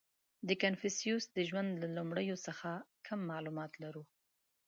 •د 0.47 0.49
کنفوسیوس 0.61 1.25
د 1.35 1.37
ژوند 1.49 1.71
له 1.81 1.87
لومړیو 1.97 2.37
څخه 2.47 2.69
کم 3.07 3.19
معلومات 3.31 3.71
لرو. 3.83 4.03